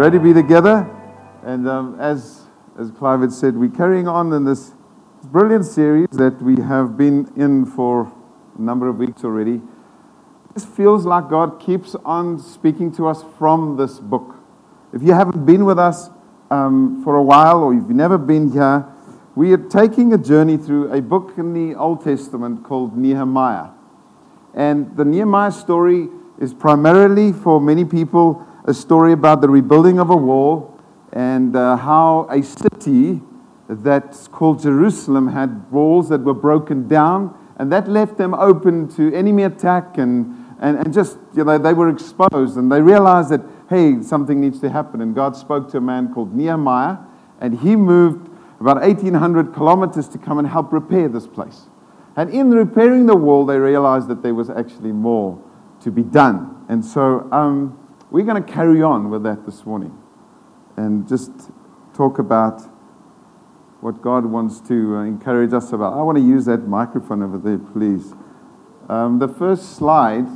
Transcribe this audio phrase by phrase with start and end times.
[0.00, 0.90] Great to be together.
[1.42, 2.44] And um, as,
[2.78, 4.72] as Clive had said, we're carrying on in this
[5.24, 8.10] brilliant series that we have been in for
[8.58, 9.60] a number of weeks already.
[10.54, 14.36] This feels like God keeps on speaking to us from this book.
[14.94, 16.08] If you haven't been with us
[16.50, 18.86] um, for a while or you've never been here,
[19.34, 23.68] we are taking a journey through a book in the Old Testament called Nehemiah.
[24.54, 30.08] And the Nehemiah story is primarily for many people a story about the rebuilding of
[30.08, 30.80] a wall
[31.12, 33.20] and uh, how a city
[33.68, 39.12] that's called Jerusalem had walls that were broken down, and that left them open to
[39.14, 43.40] enemy attack and and, and just, you know, they were exposed and they realized that,
[43.70, 45.00] hey, something needs to happen.
[45.00, 46.98] And God spoke to a man called Nehemiah,
[47.40, 48.28] and he moved
[48.60, 51.62] about 1,800 kilometers to come and help repair this place.
[52.14, 55.42] And in repairing the wall, they realized that there was actually more
[55.80, 56.66] to be done.
[56.68, 57.79] And so um,
[58.10, 59.96] we're going to carry on with that this morning
[60.76, 61.30] and just
[61.94, 62.60] talk about
[63.80, 65.94] what God wants to uh, encourage us about.
[65.94, 68.14] I want to use that microphone over there, please.
[68.88, 70.26] Um, the first slide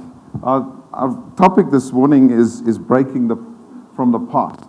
[0.42, 3.36] our, our topic this morning is, is breaking the,
[3.95, 4.69] from the past.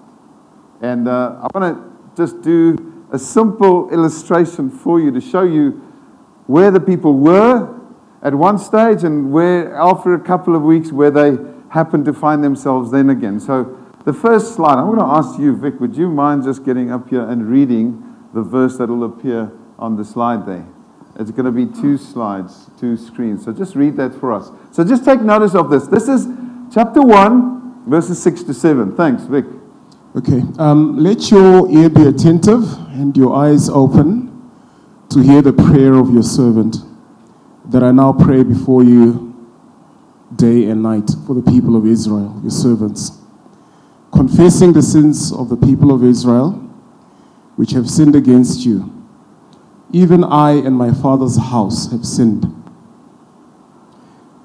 [0.81, 5.71] And uh, I want to just do a simple illustration for you to show you
[6.47, 7.79] where the people were
[8.21, 11.37] at one stage and where, after a couple of weeks, where they
[11.75, 13.39] happened to find themselves then again.
[13.39, 16.91] So, the first slide, I'm going to ask you, Vic, would you mind just getting
[16.91, 18.01] up here and reading
[18.33, 20.65] the verse that will appear on the slide there?
[21.19, 23.43] It's going to be two slides, two screens.
[23.45, 24.51] So just read that for us.
[24.71, 25.87] So just take notice of this.
[25.87, 26.27] This is
[26.73, 28.95] chapter 1, verses 6 to 7.
[28.95, 29.45] Thanks, Vic.
[30.15, 30.43] Okay.
[30.59, 34.51] Um, let your ear be attentive and your eyes open
[35.09, 36.77] to hear the prayer of your servant
[37.65, 39.34] that I now pray before you
[40.35, 43.19] day and night for the people of Israel, your servants,
[44.11, 46.51] confessing the sins of the people of Israel
[47.55, 48.95] which have sinned against you
[49.95, 52.45] even I and my father's house have sinned.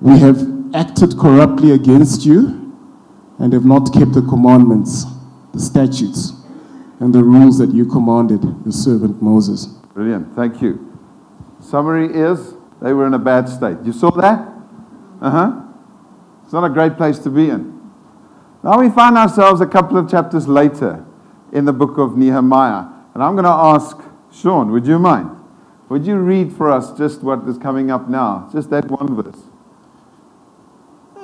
[0.00, 0.38] We have
[0.74, 2.72] acted corruptly against you
[3.38, 5.06] and have not kept the commandments,
[5.52, 6.32] the statutes,
[7.00, 9.66] and the rules that you commanded your servant Moses.
[9.66, 10.36] Brilliant.
[10.36, 10.86] Thank you.
[11.60, 13.78] Summary is they were in a bad state.
[13.84, 14.48] You saw that?
[15.20, 15.62] Uh huh.
[16.50, 17.80] It's not a great place to be in.
[18.64, 21.06] Now we find ourselves a couple of chapters later
[21.52, 22.86] in the book of Nehemiah.
[23.14, 23.96] And I'm going to ask
[24.32, 25.30] Sean, would you mind?
[25.90, 28.48] Would you read for us just what is coming up now?
[28.52, 29.40] Just that one verse.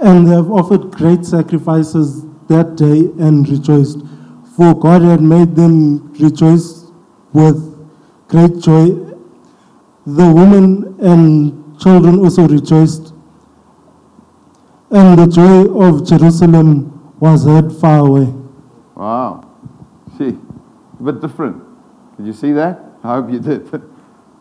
[0.00, 3.98] And they have offered great sacrifices that day and rejoiced,
[4.56, 6.84] for God had made them rejoice
[7.32, 7.84] with
[8.28, 8.90] great joy.
[10.06, 13.12] The women and children also rejoiced,
[14.90, 18.32] and the joy of Jerusalem was heard far away.
[18.94, 19.50] Wow.
[20.16, 20.38] See,
[20.98, 21.62] a bit different.
[22.16, 22.80] Did you see that?
[23.02, 23.82] I hope you did.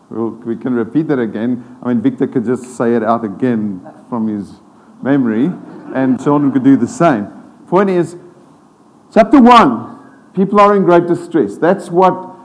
[0.07, 1.77] We'll, we can repeat that again.
[1.81, 4.61] I mean, Victor could just say it out again from his
[5.01, 5.49] memory,
[5.95, 7.25] and children could do the same.
[7.67, 8.15] Point is,
[9.11, 11.57] chapter 1, people are in great distress.
[11.57, 12.35] That's what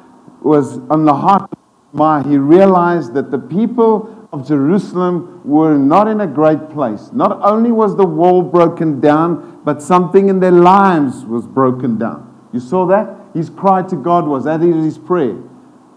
[0.43, 1.59] was on the heart of
[1.93, 2.27] Nehemiah.
[2.27, 7.11] He realized that the people of Jerusalem were not in a great place.
[7.13, 12.27] Not only was the wall broken down, but something in their lives was broken down.
[12.53, 13.17] You saw that?
[13.35, 15.37] His cry to God was, that is his prayer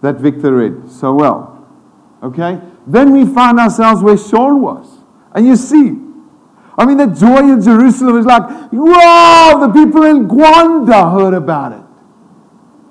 [0.02, 1.66] that Victor read so well.
[2.22, 2.60] Okay?
[2.86, 4.98] Then we find ourselves where Sean was.
[5.32, 5.98] And you see,
[6.76, 11.72] I mean, the joy in Jerusalem is like, wow, the people in Gwanda heard about
[11.72, 11.84] it.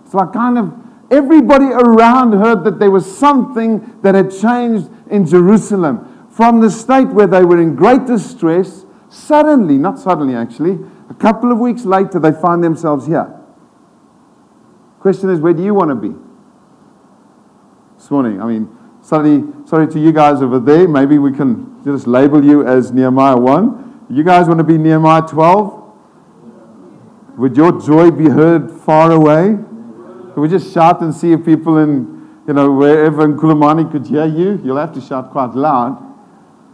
[0.05, 0.82] It's like kind of
[1.13, 6.27] everybody around heard that there was something that had changed in Jerusalem.
[6.31, 10.79] From the state where they were in great distress, suddenly, not suddenly actually,
[11.09, 13.31] a couple of weeks later, they find themselves here.
[14.99, 16.15] Question is, where do you want to be?
[17.97, 20.87] This morning, I mean, sorry, sorry to you guys over there.
[20.87, 24.07] Maybe we can just label you as Nehemiah 1.
[24.09, 25.81] You guys want to be Nehemiah 12?
[27.37, 29.57] Would your joy be heard far away?
[30.35, 34.25] We just shout and see if people in, you know, wherever in Kulumani could hear
[34.25, 34.61] you?
[34.63, 36.01] You'll have to shout quite loud.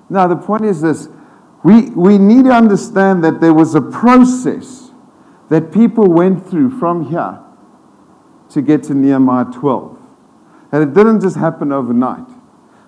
[0.10, 1.10] Now, the point is this
[1.64, 4.92] we, we need to understand that there was a process
[5.50, 7.40] that people went through from here
[8.52, 9.98] to get to Nehemiah 12.
[10.72, 12.28] And it didn't just happen overnight.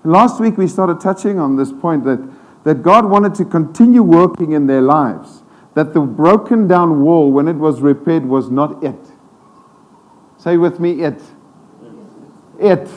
[0.04, 2.20] Last week we started touching on this point that,
[2.64, 5.44] that God wanted to continue working in their lives.
[5.74, 9.11] That the broken down wall, when it was repaired, was not it.
[10.42, 11.22] Say with me, it.
[12.60, 12.90] It.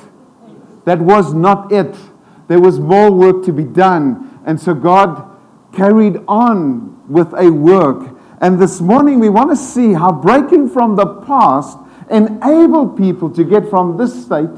[0.87, 1.95] That was not it.
[2.49, 4.41] There was more work to be done.
[4.47, 5.31] And so God
[5.75, 10.97] carried on with a work And this morning we want to see how breaking from
[10.97, 11.77] the past
[12.11, 14.49] enabled people to get from this state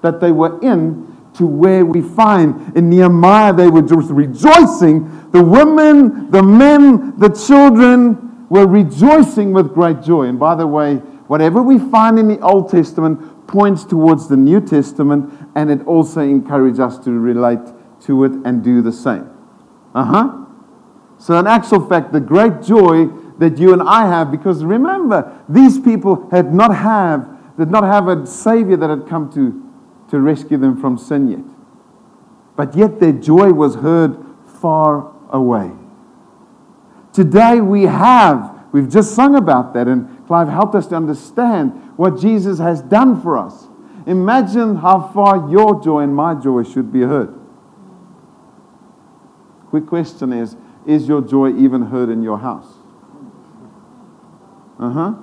[0.00, 5.30] that they were in to where we find in Nehemiah they were just rejoicing.
[5.32, 10.24] The women, the men, the children were rejoicing with great joy.
[10.24, 14.60] And by the way, whatever we find in the Old Testament points towards the New
[14.60, 17.60] Testament, and it also encourages us to relate
[18.00, 19.30] to it and do the same.
[19.94, 20.44] Uh huh.
[21.18, 23.06] So, in actual fact, the great joy
[23.38, 28.08] that you and I have, because remember, these people had not have did not have
[28.08, 29.70] a savior that had come to
[30.10, 31.44] to rescue them from sin yet.
[32.56, 34.16] But yet their joy was heard
[34.60, 35.70] far away.
[37.12, 42.20] Today we have, we've just sung about that, and Clive helped us to understand what
[42.20, 43.66] Jesus has done for us.
[44.06, 47.36] Imagine how far your joy and my joy should be heard.
[49.70, 50.54] Quick question is
[50.86, 52.72] Is your joy even heard in your house?
[54.78, 55.14] Uh huh.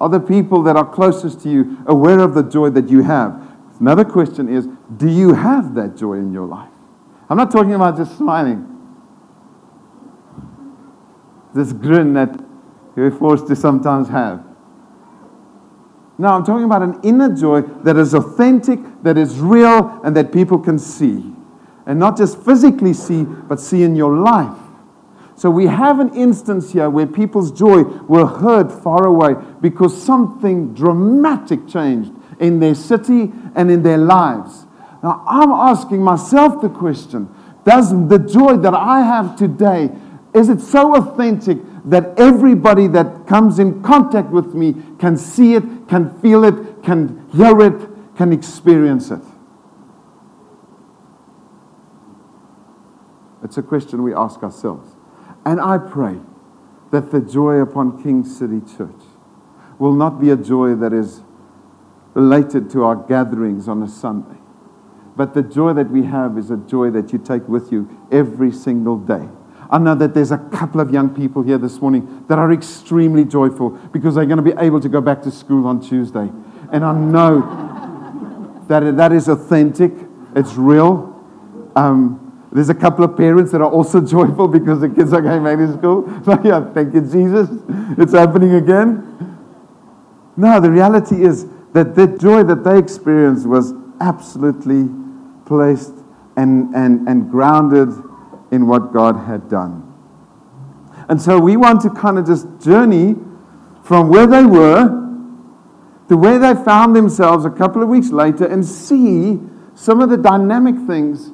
[0.00, 3.54] Are the people that are closest to you aware of the joy that you have?
[3.80, 4.66] Another question is
[4.96, 6.72] Do you have that joy in your life?
[7.28, 8.64] I'm not talking about just smiling.
[11.54, 12.47] This grin that
[12.98, 14.44] we're forced to sometimes have.
[16.18, 20.32] No, I'm talking about an inner joy that is authentic, that is real, and that
[20.32, 21.32] people can see.
[21.86, 24.58] And not just physically see, but see in your life.
[25.36, 30.74] So we have an instance here where people's joy were heard far away because something
[30.74, 34.66] dramatic changed in their city and in their lives.
[35.04, 37.32] Now I'm asking myself the question,
[37.64, 39.92] does the joy that I have today
[40.34, 45.88] is it so authentic that everybody that comes in contact with me can see it,
[45.88, 49.22] can feel it, can hear it, can experience it?
[53.42, 54.96] It's a question we ask ourselves.
[55.44, 56.18] And I pray
[56.90, 59.02] that the joy upon King City Church
[59.78, 61.22] will not be a joy that is
[62.14, 64.38] related to our gatherings on a Sunday,
[65.16, 68.50] but the joy that we have is a joy that you take with you every
[68.50, 69.28] single day.
[69.70, 73.24] I know that there's a couple of young people here this morning that are extremely
[73.24, 76.30] joyful because they're going to be able to go back to school on Tuesday.
[76.72, 79.92] And I know that that is authentic,
[80.34, 81.14] it's real.
[81.76, 85.44] Um, there's a couple of parents that are also joyful because the kids are going
[85.44, 86.08] back to school.
[86.24, 87.48] So, yeah, thank you, Jesus.
[87.98, 89.04] It's happening again.
[90.36, 94.88] No, the reality is that the joy that they experienced was absolutely
[95.44, 95.92] placed
[96.36, 97.88] and, and, and grounded
[98.50, 99.84] in what God had done.
[101.08, 103.16] And so we want to kind of just journey
[103.82, 105.06] from where they were
[106.08, 109.38] to where they found themselves a couple of weeks later and see
[109.74, 111.30] some of the dynamic things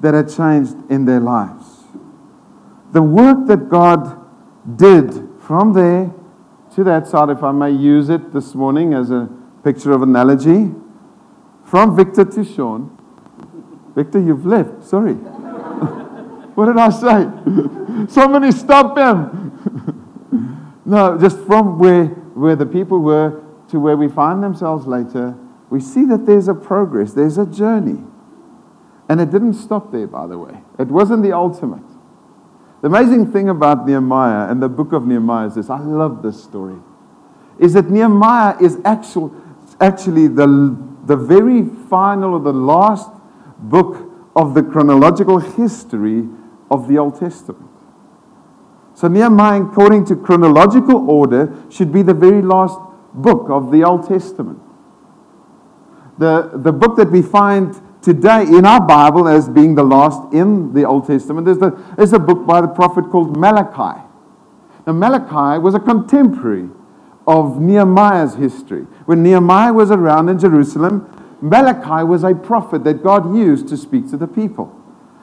[0.00, 1.84] that had changed in their lives.
[2.92, 4.24] The work that God
[4.76, 6.12] did from there
[6.74, 9.28] to that side, if I may use it this morning as a
[9.64, 10.70] picture of analogy,
[11.64, 12.96] from Victor to Sean.
[13.94, 14.84] Victor, you've left.
[14.84, 15.16] Sorry.
[16.58, 18.08] What did I say?
[18.12, 20.72] Somebody stop him.
[20.84, 25.36] no, just from where, where the people were to where we find themselves later,
[25.70, 28.02] we see that there's a progress, there's a journey.
[29.08, 30.58] And it didn't stop there, by the way.
[30.80, 31.86] It wasn't the ultimate.
[32.82, 36.42] The amazing thing about Nehemiah and the book of Nehemiah is this I love this
[36.42, 36.80] story.
[37.60, 39.32] Is that Nehemiah is actual,
[39.80, 43.12] actually the, the very final or the last
[43.58, 46.28] book of the chronological history
[46.70, 47.70] of the Old Testament.
[48.94, 52.78] So, Nehemiah, according to chronological order, should be the very last
[53.14, 54.60] book of the Old Testament.
[56.18, 60.72] The, the book that we find today in our Bible as being the last in
[60.72, 64.00] the Old Testament is, the, is a book by the prophet called Malachi.
[64.86, 66.68] Now, Malachi was a contemporary
[67.26, 68.82] of Nehemiah's history.
[69.04, 71.06] When Nehemiah was around in Jerusalem,
[71.40, 74.74] Malachi was a prophet that God used to speak to the people.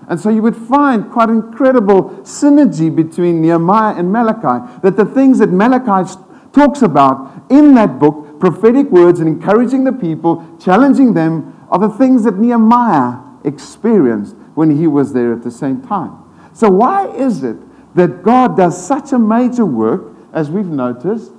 [0.07, 5.39] And so you would find quite incredible synergy between Nehemiah and Malachi, that the things
[5.39, 6.11] that Malachi
[6.53, 11.89] talks about in that book, prophetic words and encouraging the people, challenging them, are the
[11.89, 16.17] things that Nehemiah experienced when he was there at the same time.
[16.53, 17.57] So, why is it
[17.95, 21.31] that God does such a major work, as we've noticed,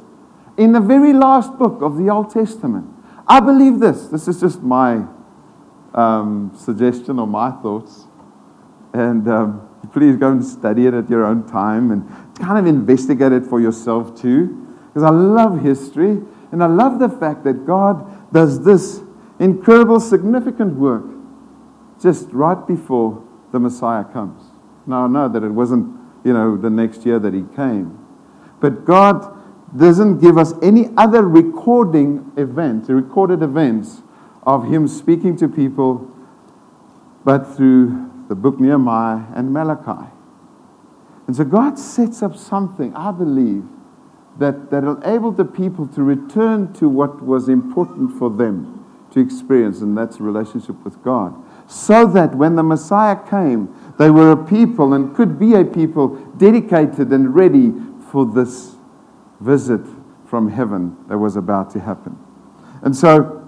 [0.57, 2.87] in the very last book of the Old Testament?
[3.27, 4.07] I believe this.
[4.09, 5.07] This is just my
[5.95, 8.06] um, suggestion or my thoughts.
[8.97, 13.31] And um, please go and study it at your own time and kind of investigate
[13.31, 14.67] it for yourself too.
[14.88, 19.03] Because I love history and I love the fact that God does this
[19.38, 21.05] incredible, significant work
[22.00, 23.23] just right before
[23.53, 24.43] the Messiah comes.
[24.87, 27.99] Now, I know that it wasn't, you know, the next year that he came,
[28.61, 29.31] But God
[29.76, 34.00] doesn't give us any other recording event, recorded events
[34.45, 36.11] of Him speaking to people,
[37.25, 40.11] but through the book Nehemiah and Malachi.
[41.26, 43.64] And so God sets up something, I believe,
[44.38, 49.21] that, that will enable the people to return to what was important for them to
[49.21, 51.35] experience, and that's relationship with God.
[51.68, 56.16] So that when the Messiah came, they were a people and could be a people
[56.37, 57.73] dedicated and ready
[58.11, 58.76] for this
[59.40, 59.80] visit
[60.26, 62.18] from heaven that was about to happen.
[62.83, 63.46] And so,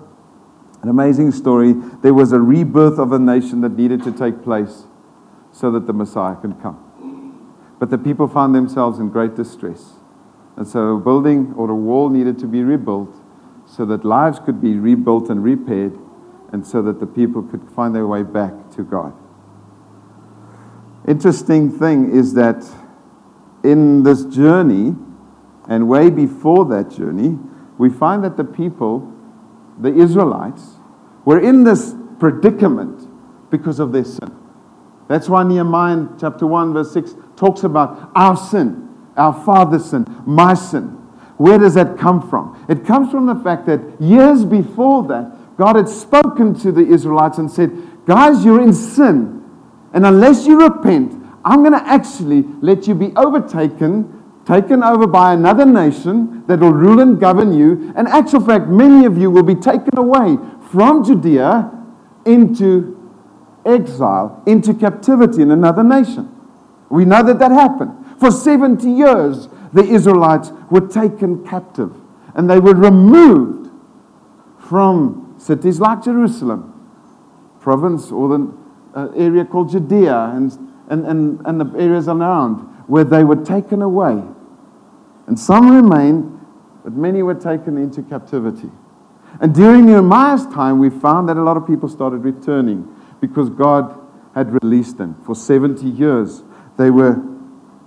[0.82, 1.74] an amazing story.
[2.02, 4.84] There was a rebirth of a nation that needed to take place
[5.52, 6.84] so that the Messiah could come.
[7.78, 9.94] But the people found themselves in great distress.
[10.56, 13.14] And so a building or a wall needed to be rebuilt
[13.66, 15.96] so that lives could be rebuilt and repaired
[16.52, 19.12] and so that the people could find their way back to God.
[21.06, 22.64] Interesting thing is that
[23.62, 24.94] in this journey,
[25.68, 27.38] and way before that journey,
[27.76, 29.12] we find that the people,
[29.80, 30.76] the Israelites,
[31.24, 33.08] were in this predicament
[33.50, 34.34] because of their sin.
[35.08, 40.54] That's why Nehemiah chapter 1, verse 6 talks about our sin, our father's sin, my
[40.54, 40.94] sin.
[41.38, 42.64] Where does that come from?
[42.68, 47.38] It comes from the fact that years before that, God had spoken to the Israelites
[47.38, 47.70] and said,
[48.06, 49.44] Guys, you're in sin.
[49.92, 54.17] And unless you repent, I'm going to actually let you be overtaken,
[54.48, 57.92] taken over by another nation that will rule and govern you.
[57.94, 60.38] And actual fact, many of you will be taken away
[60.72, 61.70] from Judea
[62.24, 62.96] into
[63.66, 66.34] exile, into captivity in another nation.
[66.88, 67.92] We know that that happened.
[68.18, 71.94] For 70 years, the Israelites were taken captive
[72.34, 73.70] and they were removed
[74.66, 76.90] from cities like Jerusalem,
[77.60, 78.54] province or the
[78.94, 80.52] uh, area called Judea and,
[80.88, 84.22] and, and, and the areas around where they were taken away.
[85.28, 86.40] And some remained,
[86.82, 88.70] but many were taken into captivity.
[89.40, 92.88] And during Nehemiah's time, we found that a lot of people started returning
[93.20, 94.00] because God
[94.34, 95.20] had released them.
[95.26, 96.42] For 70 years,
[96.78, 97.22] they were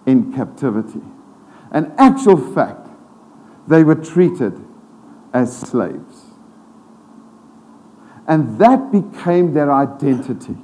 [0.05, 1.01] in captivity.
[1.71, 2.87] An actual fact,
[3.67, 4.53] they were treated
[5.33, 6.25] as slaves.
[8.27, 10.57] And that became their identity.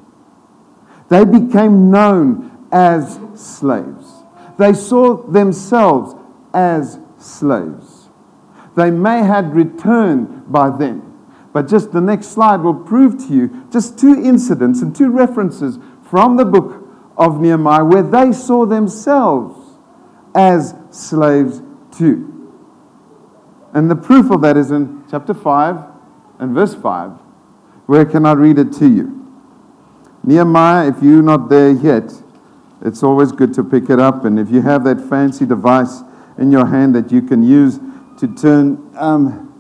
[1.09, 4.13] They became known as slaves.
[4.59, 6.13] They saw themselves
[6.57, 8.09] as slaves.
[8.75, 11.03] They may have returned by then.
[11.53, 15.77] But just the next slide will prove to you just two incidents and two references
[16.09, 16.83] from the book
[17.15, 19.79] of Nehemiah where they saw themselves
[20.33, 21.61] as slaves
[21.91, 22.33] too.
[23.73, 25.77] And the proof of that is in chapter 5
[26.39, 27.11] and verse 5.
[27.85, 29.13] Where can I read it to you?
[30.23, 32.11] Nehemiah, if you're not there yet,
[32.81, 34.25] it's always good to pick it up.
[34.25, 36.01] And if you have that fancy device
[36.37, 37.79] in your hand that you can use
[38.19, 39.53] to turn um,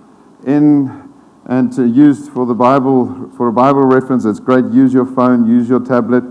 [0.45, 1.07] in
[1.45, 4.65] and to use for the Bible, for a Bible reference, it's great.
[4.65, 6.23] Use your phone, use your tablet.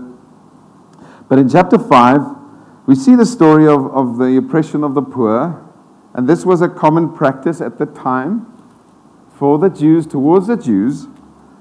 [1.27, 2.21] But in chapter 5,
[2.85, 5.63] we see the story of, of the oppression of the poor.
[6.13, 8.45] And this was a common practice at the time
[9.33, 11.07] for the Jews, towards the Jews.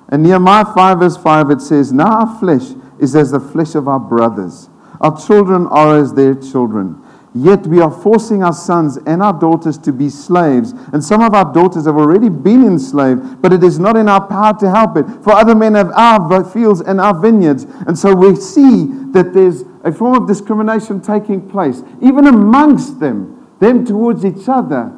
[0.08, 3.88] And Nehemiah 5, verse 5, it says, Now our flesh is as the flesh of
[3.88, 4.68] our brothers,
[5.00, 7.02] our children are as their children.
[7.36, 10.72] Yet we are forcing our sons and our daughters to be slaves.
[10.94, 14.26] And some of our daughters have already been enslaved, but it is not in our
[14.26, 15.04] power to help it.
[15.22, 17.64] For other men have our fields and our vineyards.
[17.86, 23.46] And so we see that there's a form of discrimination taking place, even amongst them,
[23.58, 24.90] them towards each other.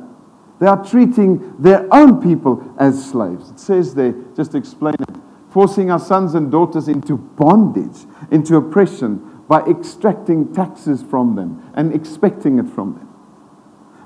[0.60, 3.50] They are treating their own people as slaves.
[3.50, 5.16] It says there, just explain it,
[5.50, 11.94] forcing our sons and daughters into bondage, into oppression by extracting taxes from them and
[11.94, 13.08] expecting it from them.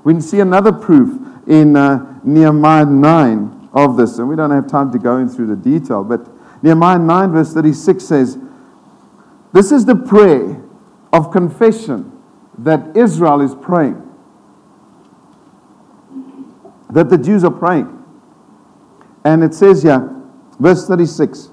[0.03, 4.91] We see another proof in uh, Nehemiah 9 of this, and we don't have time
[4.91, 6.29] to go in through the detail, but
[6.63, 8.37] Nehemiah 9, verse 36 says,
[9.51, 10.63] This is the prayer
[11.11, 12.11] of confession
[12.57, 14.01] that Israel is praying,
[16.89, 17.99] that the Jews are praying.
[19.25, 20.09] And it says here,
[20.59, 21.49] verse 36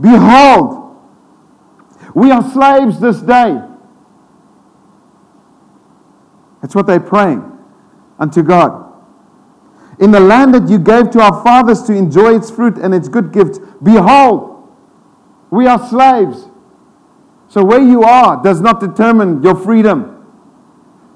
[0.00, 0.89] Behold,
[2.14, 3.60] we are slaves this day.
[6.60, 7.58] That's what they're praying
[8.18, 8.86] unto God.
[9.98, 13.08] In the land that you gave to our fathers to enjoy its fruit and its
[13.08, 14.68] good gifts, behold,
[15.50, 16.46] we are slaves.
[17.48, 20.16] So where you are does not determine your freedom.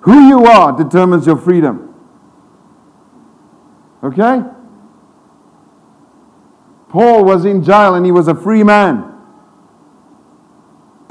[0.01, 1.95] Who you are determines your freedom.
[4.03, 4.43] Okay?
[6.91, 9.14] Paul was in jail and he was a free man.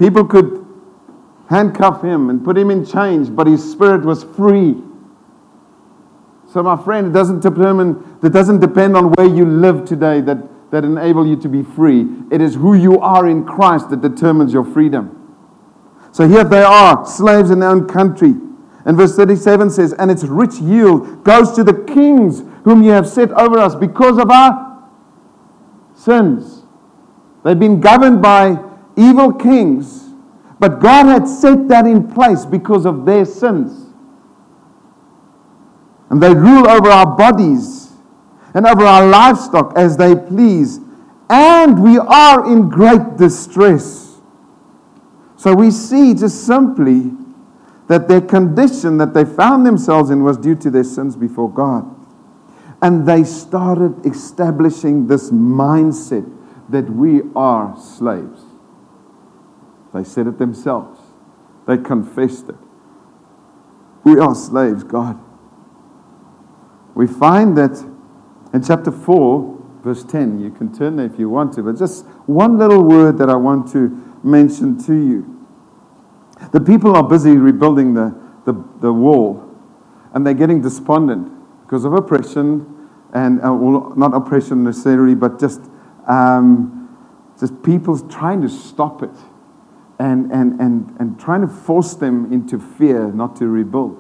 [0.04, 0.68] People could
[1.50, 4.76] handcuff him and put him in chains, but his spirit was free.
[6.46, 10.72] So, my friend, it doesn't determine, it doesn't depend on where you live today that,
[10.72, 12.06] that enable you to be free.
[12.32, 15.38] It is who you are in Christ that determines your freedom.
[16.12, 18.34] So here they are, slaves in their own country.
[18.84, 23.08] And verse 37 says, And its rich yield goes to the kings whom you have
[23.08, 24.84] set over us because of our
[25.96, 26.66] sins.
[27.46, 30.10] They've been governed by evil kings,
[30.60, 33.94] but God had set that in place because of their sins.
[36.10, 37.92] And they rule over our bodies
[38.54, 40.80] and over our livestock as they please.
[41.30, 44.22] And we are in great distress.
[45.38, 47.12] So we see just simply
[47.88, 51.84] that their condition that they found themselves in was due to their sins before God.
[52.82, 56.30] And they started establishing this mindset
[56.70, 58.43] that we are slaves.
[59.94, 61.00] They said it themselves,
[61.68, 62.56] they confessed it.
[64.04, 65.20] We are slaves, God.
[66.96, 67.82] We find that
[68.54, 72.06] in chapter 4, verse 10, you can turn there if you want to, but just
[72.26, 73.90] one little word that I want to
[74.24, 75.48] mention to you.
[76.52, 79.50] The people are busy rebuilding the, the, the wall,
[80.14, 81.32] and they're getting despondent
[81.66, 85.62] because of oppression, and uh, well, not oppression necessarily, but just,
[86.08, 86.96] um,
[87.40, 89.12] just people trying to stop it
[90.00, 93.98] and, and, and, and trying to force them into fear not to rebuild.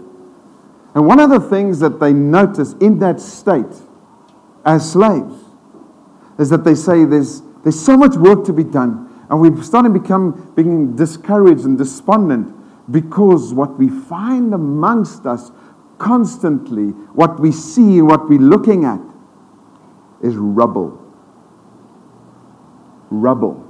[0.95, 3.81] And one of the things that they notice in that state
[4.65, 5.35] as slaves
[6.37, 9.09] is that they say there's, there's so much work to be done.
[9.29, 12.53] And we're starting to become being discouraged and despondent
[12.91, 15.51] because what we find amongst us
[15.97, 18.99] constantly, what we see, what we're looking at,
[20.21, 20.99] is rubble.
[23.09, 23.62] Rubble.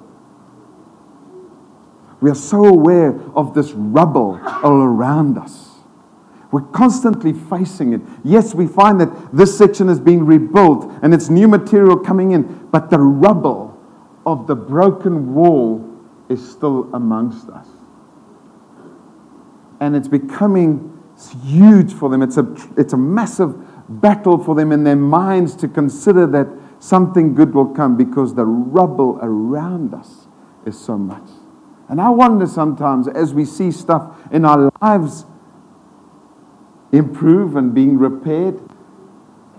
[2.24, 5.72] We are so aware of this rubble all around us.
[6.54, 8.00] We're constantly facing it.
[8.24, 12.70] Yes, we find that this section is being rebuilt and it's new material coming in,
[12.72, 13.78] but the rubble
[14.26, 15.86] of the broken wall
[16.30, 17.68] is still amongst us.
[19.82, 20.98] And it's becoming
[21.44, 22.22] huge for them.
[22.22, 23.54] It's a, it's a massive
[24.02, 26.48] battle for them in their minds to consider that
[26.80, 30.28] something good will come because the rubble around us
[30.66, 31.28] is so much.
[31.94, 35.28] And I wonder sometimes as we see stuff in our lives
[36.92, 38.60] improve and being repaired,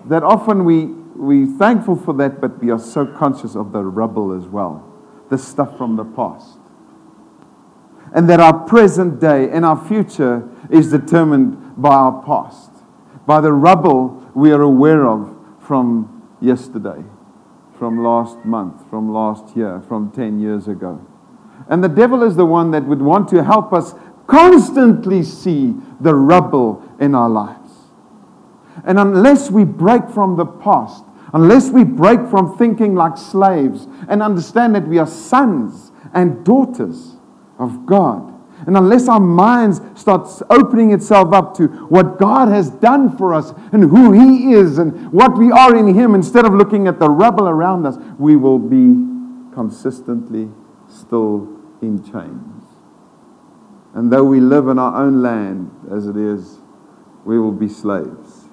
[0.06, 4.32] that often we, we're thankful for that, but we are so conscious of the rubble
[4.32, 4.84] as well,
[5.30, 6.58] the stuff from the past.
[8.12, 12.72] And that our present day and our future is determined by our past,
[13.28, 17.04] by the rubble we are aware of from yesterday,
[17.78, 21.00] from last month, from last year, from 10 years ago.
[21.68, 23.94] And the devil is the one that would want to help us
[24.26, 27.72] constantly see the rubble in our lives.
[28.84, 34.22] And unless we break from the past, unless we break from thinking like slaves and
[34.22, 37.16] understand that we are sons and daughters
[37.58, 38.32] of God,
[38.66, 43.52] and unless our minds starts opening itself up to what God has done for us
[43.72, 47.10] and who He is and what we are in Him, instead of looking at the
[47.10, 48.94] rubble around us, we will be
[49.54, 50.48] consistently
[50.94, 51.48] still
[51.82, 52.64] in chains.
[53.94, 56.58] And though we live in our own land as it is,
[57.24, 58.48] we will be slaves.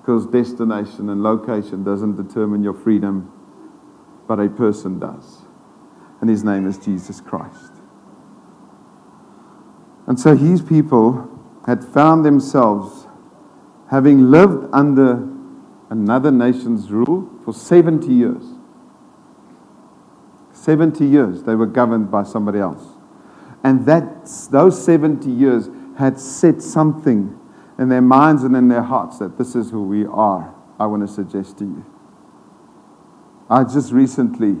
[0.00, 3.30] Because destination and location doesn't determine your freedom,
[4.26, 5.42] but a person does.
[6.20, 7.72] And his name is Jesus Christ.
[10.06, 11.28] And so his people
[11.66, 13.06] had found themselves
[13.90, 15.28] having lived under
[15.90, 18.42] another nation's rule for 70 years.
[20.62, 22.84] 70 years they were governed by somebody else.
[23.64, 27.36] And that, those 70 years had set something
[27.80, 31.02] in their minds and in their hearts that this is who we are, I want
[31.02, 31.84] to suggest to you.
[33.50, 34.56] I just recently,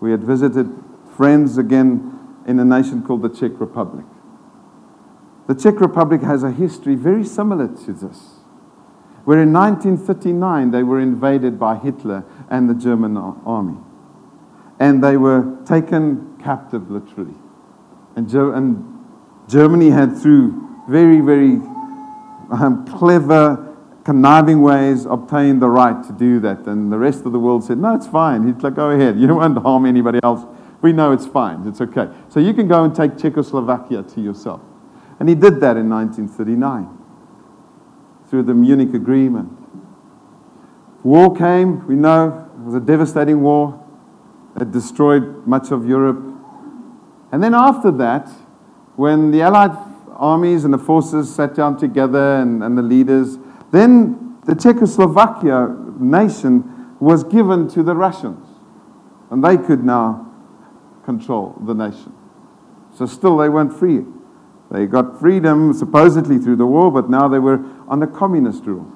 [0.00, 0.68] we had visited
[1.16, 4.04] friends again in a nation called the Czech Republic.
[5.46, 8.40] The Czech Republic has a history very similar to this,
[9.24, 13.78] where in 1939 they were invaded by Hitler and the German army.
[14.80, 17.34] And they were taken captive, literally.
[18.16, 19.04] And, and
[19.48, 21.56] Germany had, through very, very
[22.50, 26.66] um, clever, conniving ways, obtained the right to do that.
[26.66, 28.46] And the rest of the world said, no, it's fine.
[28.46, 29.18] He's like, go ahead.
[29.18, 30.44] You won't harm anybody else.
[30.80, 31.66] We know it's fine.
[31.66, 32.08] It's okay.
[32.28, 34.60] So you can go and take Czechoslovakia to yourself.
[35.18, 36.88] And he did that in 1939
[38.28, 39.50] through the Munich Agreement.
[41.02, 43.84] War came, we know, it was a devastating war.
[44.60, 46.18] It destroyed much of Europe.
[47.30, 48.28] And then after that,
[48.96, 49.76] when the Allied
[50.16, 53.38] armies and the forces sat down together and, and the leaders,
[53.70, 58.44] then the Czechoslovakia nation was given to the Russians,
[59.30, 60.26] and they could now
[61.04, 62.12] control the nation.
[62.96, 64.04] So still they weren't free.
[64.70, 68.86] They got freedom supposedly through the war, but now they were under communist rule.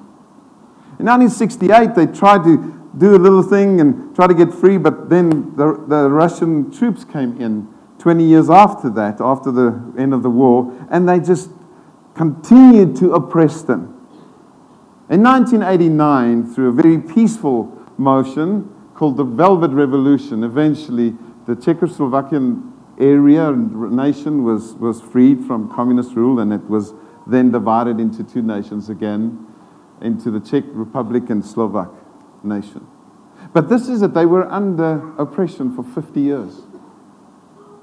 [0.99, 5.09] In 1968, they tried to do a little thing and try to get free, but
[5.09, 7.67] then the, the Russian troops came in
[7.99, 11.49] 20 years after that, after the end of the war, and they just
[12.13, 13.89] continued to oppress them.
[15.09, 23.49] In 1989, through a very peaceful motion called the Velvet Revolution, eventually the Czechoslovakian area
[23.49, 26.93] and nation was, was freed from communist rule, and it was
[27.25, 29.47] then divided into two nations again,
[30.01, 31.89] into the Czech Republic and Slovak
[32.43, 32.87] nation.
[33.53, 36.61] But this is that they were under oppression for 50 years.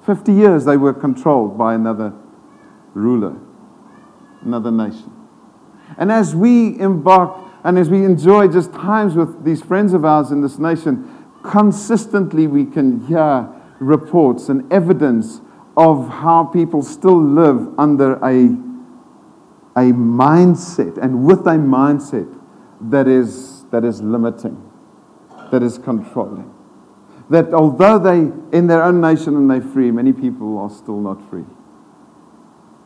[0.05, 2.13] 50 years they were controlled by another
[2.95, 3.37] ruler,
[4.43, 5.13] another nation.
[5.99, 10.31] And as we embark and as we enjoy just times with these friends of ours
[10.31, 15.41] in this nation, consistently we can hear reports and evidence
[15.77, 18.47] of how people still live under a,
[19.77, 22.39] a mindset and with a mindset
[22.81, 24.71] that is, that is limiting,
[25.51, 26.53] that is controlling.
[27.29, 31.29] That although they, in their own nation and they're free, many people are still not
[31.31, 31.45] free.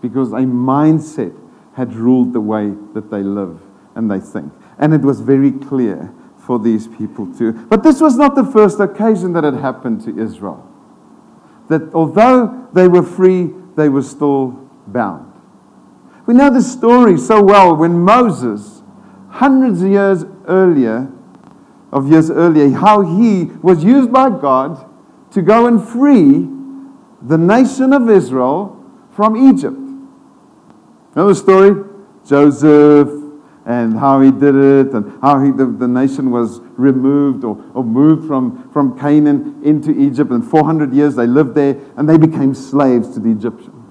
[0.02, 1.34] Because a mindset
[1.74, 3.60] had ruled the way that they live
[3.94, 4.52] and they think.
[4.78, 7.52] And it was very clear for these people too.
[7.52, 10.70] But this was not the first occasion that had happened to Israel.
[11.68, 15.32] That although they were free, they were still bound.
[16.26, 18.82] We know the story so well when Moses,
[19.34, 21.10] hundreds of years earlier,
[21.92, 24.88] of years earlier, how he was used by God
[25.32, 26.48] to go and free
[27.20, 29.76] the nation of Israel from Egypt.
[31.16, 31.84] Know the story?
[32.24, 33.08] Joseph
[33.66, 37.82] and how he did it and how he, the, the nation was removed or, or
[37.82, 40.30] moved from, from Canaan into Egypt.
[40.30, 43.90] And 400 years they lived there and they became slaves to the Egyptians.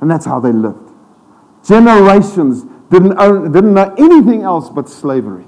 [0.00, 0.90] And that's how they lived.
[1.64, 5.44] Generations didn't, own, didn't know anything else but slavery.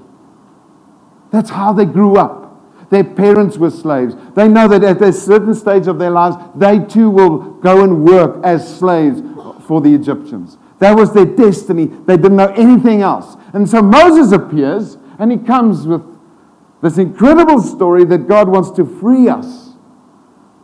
[1.31, 2.43] That's how they grew up.
[2.89, 4.15] Their parents were slaves.
[4.35, 8.05] They know that at a certain stage of their lives, they too will go and
[8.05, 9.21] work as slaves
[9.65, 10.57] for the Egyptians.
[10.79, 11.85] That was their destiny.
[11.85, 13.35] They didn't know anything else.
[13.53, 16.03] And so Moses appears and he comes with
[16.81, 19.71] this incredible story that God wants to free us.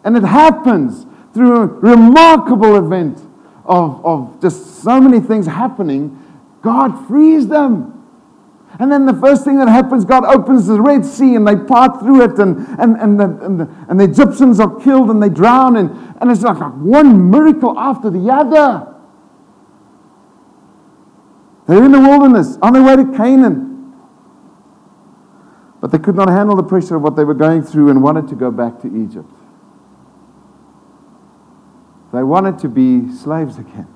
[0.04, 3.20] And it happens through a remarkable event
[3.66, 6.23] of, of just so many things happening.
[6.64, 7.90] God frees them.
[8.80, 12.00] And then the first thing that happens, God opens the Red Sea and they part
[12.00, 15.30] through it, and, and, and, the, and, the, and the Egyptians are killed and they
[15.30, 15.78] drown.
[15.78, 18.90] And, and it's like one miracle after the other.
[21.68, 23.94] They're in the wilderness on their way to Canaan.
[25.80, 28.28] But they could not handle the pressure of what they were going through and wanted
[28.30, 29.30] to go back to Egypt.
[32.12, 33.93] They wanted to be slaves again.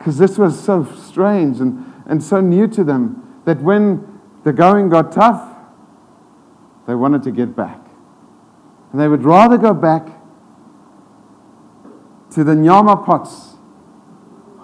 [0.00, 4.88] Because this was so strange and, and so new to them that when the going
[4.88, 5.46] got tough,
[6.86, 7.78] they wanted to get back.
[8.92, 10.08] And they would rather go back
[12.30, 13.56] to the nyama pots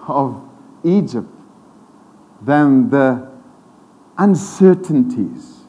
[0.07, 0.43] of
[0.83, 1.29] Egypt
[2.41, 3.31] than the
[4.17, 5.65] uncertainties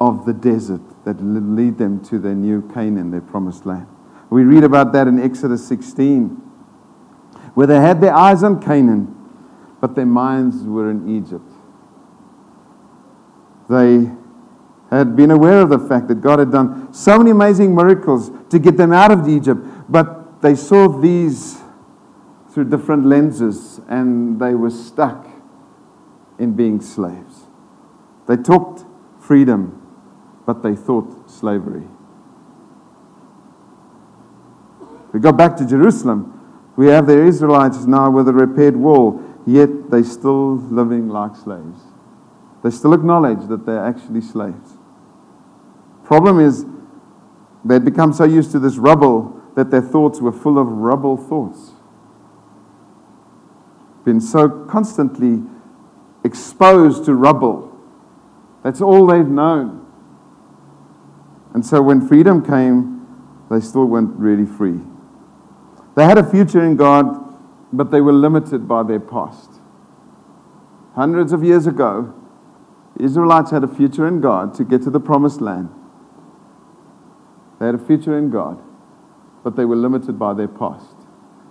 [0.00, 3.88] of the desert that lead them to their new Canaan, their promised land.
[4.30, 6.40] We read about that in Exodus 16,
[7.54, 9.14] where they had their eyes on Canaan,
[9.80, 11.50] but their minds were in Egypt.
[13.68, 14.10] They
[14.90, 18.58] had been aware of the fact that God had done so many amazing miracles to
[18.58, 21.60] get them out of Egypt, but they saw these
[22.50, 25.26] through different lenses and they were stuck
[26.38, 27.46] in being slaves.
[28.28, 28.84] They talked
[29.20, 29.80] freedom,
[30.46, 31.88] but they thought slavery.
[35.12, 36.33] We go back to Jerusalem.
[36.76, 41.80] We have the Israelites now with a repaired wall, yet they're still living like slaves.
[42.62, 44.78] They still acknowledge that they're actually slaves.
[46.04, 46.64] Problem is,
[47.64, 51.72] they'd become so used to this rubble that their thoughts were full of rubble thoughts
[54.04, 55.42] been so constantly
[56.24, 57.76] exposed to rubble.
[58.62, 59.86] That's all they've known.
[61.54, 63.06] And so when freedom came,
[63.50, 64.80] they still weren't really free.
[65.96, 67.06] They had a future in God,
[67.72, 69.60] but they were limited by their past.
[70.94, 72.14] Hundreds of years ago,
[72.98, 75.68] Israelites had a future in God to get to the promised land.
[77.58, 78.62] They had a future in God,
[79.42, 80.94] but they were limited by their past.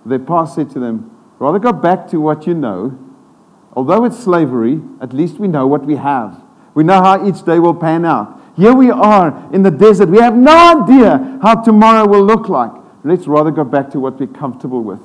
[0.06, 2.98] Their past said to them, Rather go back to what you know
[3.76, 6.42] Although it's slavery, at least we know what we have.
[6.76, 8.40] We know how each day will pan out.
[8.56, 10.10] Here we are in the desert.
[10.10, 12.72] We have no idea how tomorrow will look like.
[13.04, 15.02] Let's rather go back to what we're comfortable with.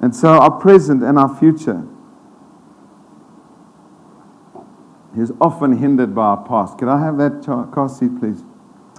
[0.00, 1.84] And so our present and our future
[5.16, 6.78] is often hindered by our past.
[6.78, 7.42] Can I have that
[7.74, 8.44] car seat, please?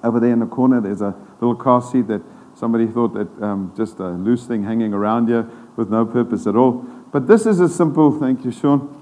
[0.04, 2.22] Over there in the corner, there's a little car seat that
[2.54, 6.58] somebody thought that um, just a loose thing hanging around here with no purpose at
[6.58, 6.86] all.
[7.14, 8.96] But this is a simple, thank you, Sean.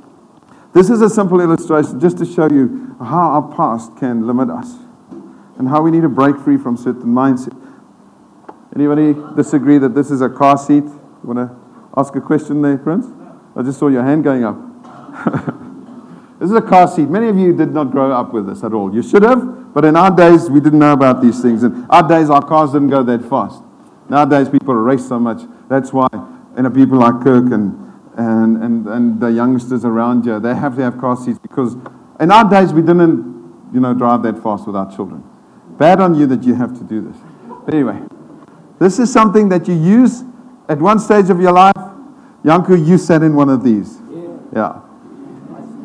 [0.74, 4.87] This is a simple illustration just to show you how our past can limit us
[5.58, 7.56] and how we need to break free from certain mindset.
[8.76, 10.84] Anybody disagree that this is a car seat?
[10.84, 11.56] You want to
[11.98, 13.08] ask a question there, Prince?
[13.56, 14.56] I just saw your hand going up.
[16.40, 17.10] this is a car seat.
[17.10, 18.94] Many of you did not grow up with this at all.
[18.94, 21.64] You should have, but in our days, we didn't know about these things.
[21.64, 23.64] In our days, our cars didn't go that fast.
[24.10, 25.42] Nowadays, people race so much.
[25.70, 30.40] That's why you know, people like Kirk and, and, and, and the youngsters around here,
[30.40, 31.76] they have to have car seats because
[32.20, 35.24] in our days, we didn't you know, drive that fast with our children.
[35.78, 37.18] Bad on you that you have to do this.
[37.66, 38.02] But anyway,
[38.80, 40.24] this is something that you use
[40.70, 41.88] at one stage of your life
[42.48, 44.00] Yanku, you sat in one of these.
[44.56, 44.80] Yeah.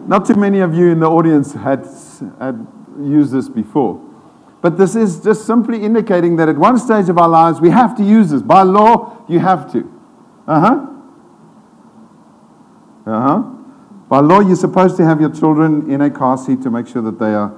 [0.07, 1.87] Not too many of you in the audience had,
[2.39, 2.67] had
[3.01, 4.01] used this before.
[4.61, 7.97] But this is just simply indicating that at one stage of our lives, we have
[7.97, 8.43] to use this.
[8.43, 9.93] By law, you have to.
[10.47, 10.87] Uh huh.
[13.07, 13.39] Uh huh.
[14.09, 17.03] By law, you're supposed to have your children in a car seat to make sure
[17.03, 17.53] that they are,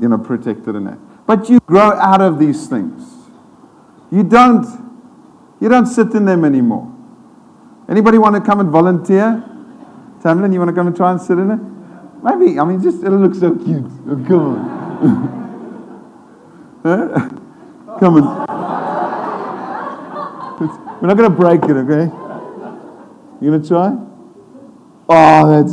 [0.00, 0.98] you know, protected in that.
[1.26, 3.02] But you grow out of these things.
[4.10, 4.64] You don't,
[5.60, 6.92] you don't sit in them anymore.
[7.88, 9.42] Anybody want to come and volunteer?
[10.22, 11.58] Tamlin, you want to come and try and sit in it?
[12.22, 12.58] Maybe.
[12.58, 13.84] I mean, just it'll look so cute.
[14.08, 14.76] Oh, come on.
[18.00, 18.46] come on.
[21.00, 22.10] We're not going to break it, okay?
[23.40, 23.96] You going to try?
[25.08, 25.72] Oh, that's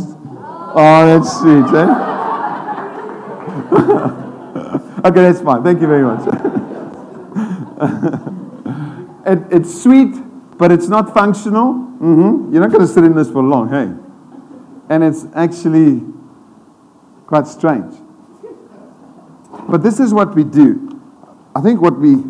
[0.75, 1.87] oh, that's sweet, eh?
[5.05, 5.63] okay, that's fine.
[5.63, 6.27] Thank you very much.
[9.25, 10.15] it, it's sweet
[10.57, 12.53] but it's not functional, mm-hmm.
[12.53, 13.91] you're not going to sit in this for long, hey?
[14.89, 16.01] And it's actually
[17.25, 17.95] quite strange.
[19.67, 21.01] But this is what we do.
[21.55, 22.23] I think what we,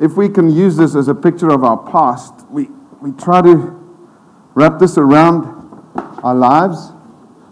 [0.00, 2.68] if we can use this as a picture of our past, we,
[3.00, 3.76] we try to
[4.54, 5.44] wrap this around
[6.22, 6.92] our lives,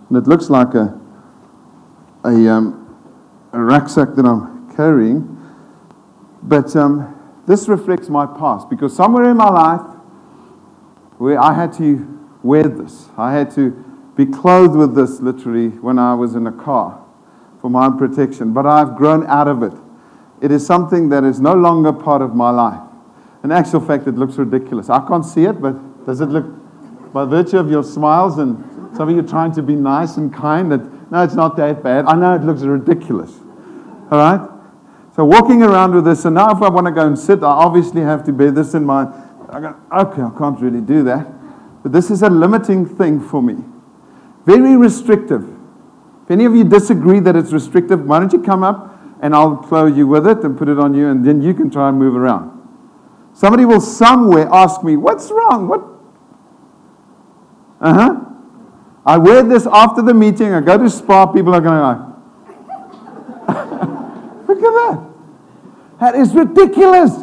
[0.08, 0.98] and it looks like a,
[2.24, 2.77] a, um,
[3.52, 5.34] a rucksack that I'm carrying.
[6.42, 9.98] But um, this reflects my past because somewhere in my life,
[11.18, 13.08] where I had to wear this.
[13.16, 13.70] I had to
[14.16, 17.04] be clothed with this literally when I was in a car
[17.60, 18.52] for my protection.
[18.52, 19.72] But I've grown out of it.
[20.40, 22.80] It is something that is no longer part of my life.
[23.42, 24.88] In actual fact, it looks ridiculous.
[24.88, 26.46] I can't see it, but does it look,
[27.12, 30.70] by virtue of your smiles and some of you trying to be nice and kind,
[30.72, 32.04] that no, it's not that bad.
[32.06, 33.32] I know it looks ridiculous.
[34.10, 34.48] All right?
[35.14, 37.46] So walking around with this, and now if I want to go and sit, I
[37.46, 39.12] obviously have to bear this in mind.
[39.48, 41.26] I go, okay, I can't really do that.
[41.82, 43.56] But this is a limiting thing for me.
[44.44, 45.48] Very restrictive.
[46.24, 49.56] If any of you disagree that it's restrictive, why don't you come up and I'll
[49.56, 51.98] clothe you with it and put it on you, and then you can try and
[51.98, 52.54] move around.
[53.32, 55.68] Somebody will somewhere ask me, What's wrong?
[55.68, 55.82] What?
[57.80, 58.24] Uh huh.
[59.08, 60.52] I wear this after the meeting.
[60.52, 61.24] I go to spa.
[61.32, 61.96] People are going to like,
[64.48, 65.00] Look at that.
[65.98, 67.14] That is ridiculous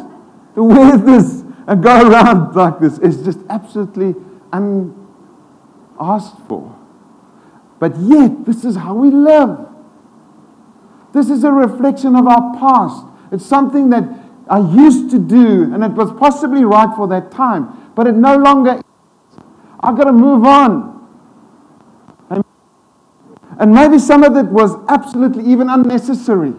[0.56, 4.16] to wear this and go around like this is just absolutely
[4.52, 6.76] unasked for.
[7.78, 9.56] But yet, this is how we live.
[11.12, 13.06] This is a reflection of our past.
[13.30, 14.02] It's something that
[14.50, 18.36] I used to do, and it was possibly right for that time, but it no
[18.36, 18.82] longer is.
[19.78, 20.95] I've got to move on.
[23.58, 26.52] And maybe some of it was absolutely even unnecessary.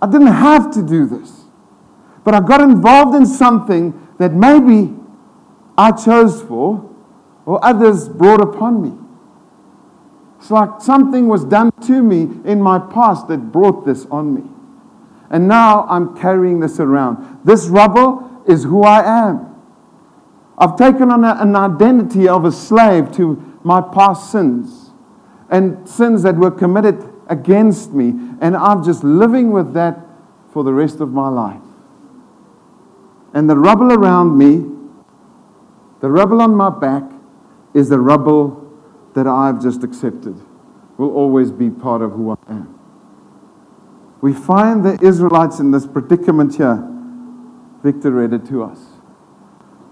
[0.00, 1.44] I didn't have to do this.
[2.22, 4.94] But I got involved in something that maybe
[5.76, 6.88] I chose for
[7.44, 8.92] or others brought upon me.
[10.38, 14.42] It's like something was done to me in my past that brought this on me.
[15.30, 17.40] And now I'm carrying this around.
[17.44, 19.54] This rubble is who I am.
[20.58, 24.85] I've taken on a, an identity of a slave to my past sins
[25.50, 28.08] and sins that were committed against me.
[28.40, 29.98] And I'm just living with that
[30.52, 31.62] for the rest of my life.
[33.34, 34.64] And the rubble around me,
[36.00, 37.04] the rubble on my back,
[37.74, 38.62] is the rubble
[39.14, 40.40] that I've just accepted,
[40.96, 42.78] will always be part of who I am.
[44.22, 46.82] We find the Israelites in this predicament here.
[47.82, 48.80] Victor read it to us.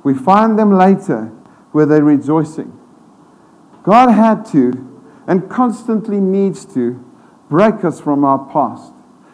[0.02, 1.32] We find them later
[1.74, 2.72] where they're rejoicing?
[3.82, 4.93] God had to
[5.26, 7.04] and constantly needs to
[7.48, 8.92] break us from our past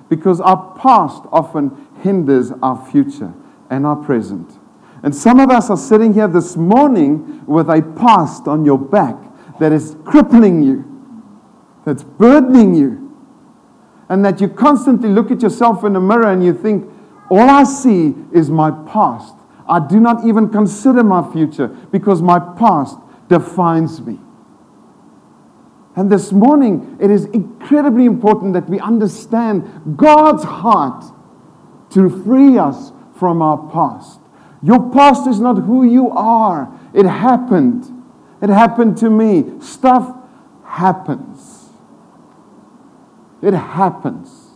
[0.09, 3.33] because our past often hinders our future
[3.71, 4.59] and our present.
[5.03, 9.17] And some of us are sitting here this morning with a past on your back
[9.59, 10.85] that is crippling you,
[11.85, 13.17] that's burdening you,
[14.09, 16.91] and that you constantly look at yourself in the mirror and you think,
[17.31, 19.35] all I see is my past.
[19.69, 22.99] I do not even consider my future because my past
[23.29, 24.19] defines me.
[25.97, 31.05] And this morning, it is incredibly important that we understand God's heart
[31.91, 34.21] to free us from our past.
[34.63, 37.97] Your past is not who you are, it happened.
[38.43, 39.61] It happened to me.
[39.61, 40.17] Stuff
[40.65, 41.69] happens.
[43.43, 44.51] It happens.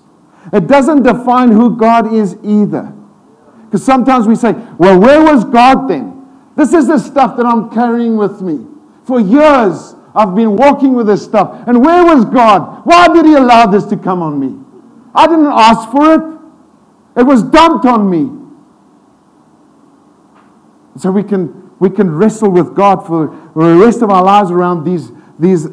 [0.52, 2.92] It doesn't define who God is either.
[3.64, 6.26] Because sometimes we say, well, where was God then?
[6.56, 8.66] This is the stuff that I'm carrying with me.
[9.04, 11.66] For years, I've been walking with this stuff.
[11.66, 12.86] And where was God?
[12.86, 14.64] Why did He allow this to come on me?
[15.14, 18.40] I didn't ask for it, it was dumped on me.
[20.96, 24.84] So we can, we can wrestle with God for, the rest of our lives around
[24.84, 25.66] these, these,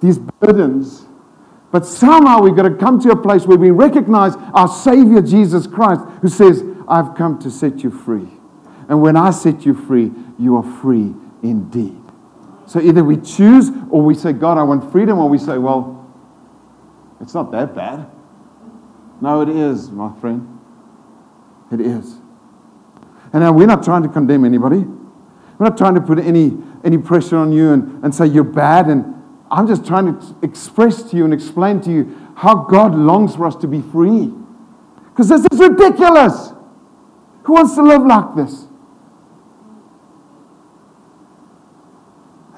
[0.00, 1.06] these burdens.
[1.72, 5.66] But somehow we've got to come to a place where we recognize our Savior Jesus
[5.66, 8.28] Christ, who says, I've come to set you free.
[8.88, 11.99] And when I set you free, you are free indeed.
[12.70, 16.08] So either we choose or we say, God, I want freedom, or we say, well,
[17.20, 18.08] it's not that bad.
[19.20, 20.60] No, it is, my friend.
[21.72, 22.20] It is.
[23.32, 24.76] And now we're not trying to condemn anybody.
[24.76, 28.86] We're not trying to put any, any pressure on you and, and say you're bad.
[28.86, 33.34] And I'm just trying to express to you and explain to you how God longs
[33.34, 34.32] for us to be free.
[35.06, 36.52] Because this is ridiculous.
[37.42, 38.68] Who wants to live like this?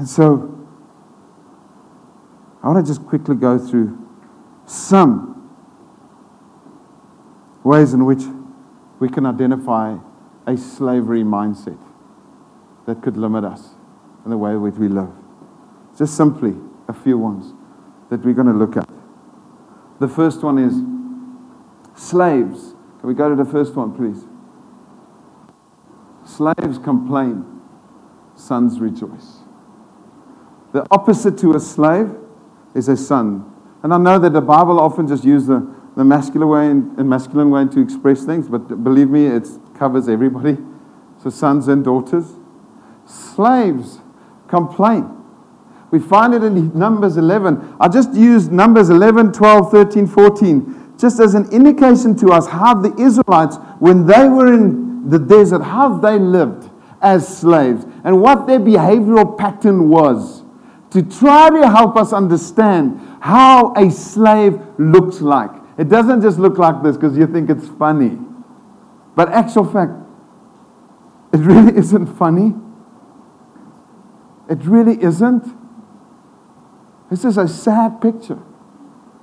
[0.02, 0.66] And so,
[2.60, 4.04] I want to just quickly go through
[4.66, 5.48] some
[7.62, 8.24] ways in which
[8.98, 9.96] we can identify
[10.44, 11.78] a slavery mindset
[12.84, 13.76] that could limit us
[14.24, 15.12] in the way in which we live.
[15.96, 16.56] Just simply
[16.88, 17.54] a few ones
[18.10, 18.88] that we're going to look at.
[20.00, 20.82] The first one is
[21.94, 22.74] slaves.
[22.98, 24.24] Can we go to the first one, please?
[26.28, 27.60] Slaves complain,
[28.34, 29.41] sons rejoice.
[30.72, 32.10] The opposite to a slave
[32.74, 33.50] is a son.
[33.82, 37.50] And I know that the Bible often just uses the, the masculine way and, masculine
[37.50, 40.56] way to express things, but believe me, it covers everybody.
[41.22, 42.26] So sons and daughters.
[43.06, 43.98] Slaves
[44.48, 45.10] complain.
[45.90, 47.76] We find it in Numbers 11.
[47.78, 52.74] I just used Numbers 11, 12, 13, 14, just as an indication to us how
[52.74, 56.70] the Israelites, when they were in the desert, how they lived
[57.02, 60.41] as slaves and what their behavioral pattern was
[60.92, 65.50] to try to help us understand how a slave looks like.
[65.78, 68.18] It doesn't just look like this because you think it's funny.
[69.16, 69.92] But actual fact,
[71.32, 72.54] it really isn't funny.
[74.50, 75.56] It really isn't.
[77.10, 78.42] This is a sad picture.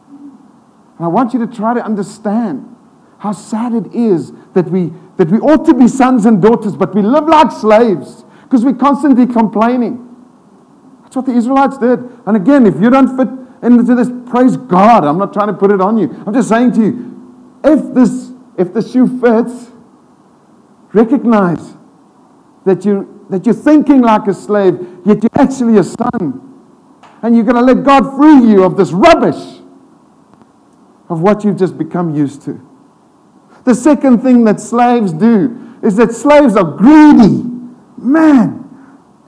[0.09, 2.75] And I want you to try to understand
[3.19, 6.95] how sad it is that we, that we ought to be sons and daughters, but
[6.95, 10.08] we live like slaves because we're constantly complaining.
[11.09, 11.99] That's what the Israelites did.
[12.27, 13.27] And again, if you don't fit
[13.65, 15.03] into this, praise God.
[15.03, 16.07] I'm not trying to put it on you.
[16.27, 19.71] I'm just saying to you, if this, if the shoe fits,
[20.93, 21.73] recognize
[22.65, 26.49] that you that you're thinking like a slave, yet you're actually a son
[27.21, 29.61] and you're going to let God free you of this rubbish
[31.09, 32.65] of what you've just become used to.
[33.65, 37.43] The second thing that slaves do is that slaves are greedy.
[37.97, 38.58] Man,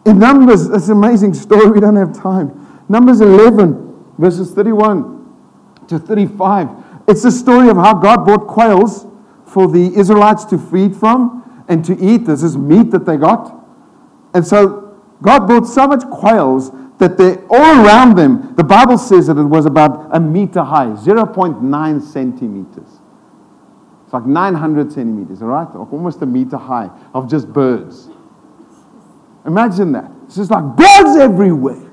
[0.06, 1.70] in Numbers, it's an amazing story.
[1.70, 2.86] We don't have time.
[2.90, 5.20] Numbers 11, verses 31
[5.88, 6.70] to 35.
[7.08, 9.06] It's the story of how God brought quails
[9.46, 12.26] for the Israelites to feed from and to eat.
[12.26, 13.56] This is meat that they got.
[14.34, 16.72] And so God brought so much quails
[17.02, 20.86] that they all around them, the Bible says that it was about a meter high,
[20.86, 23.00] 0.9 centimeters.
[24.06, 25.68] It's like 900 centimeters, all right?
[25.76, 28.11] Almost a meter high of just birds.
[29.46, 30.12] Imagine that.
[30.26, 31.92] It's just like birds everywhere.